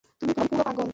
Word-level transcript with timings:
তুমি 0.19 0.31
পুরো 0.39 0.55
পাগল! 0.59 0.89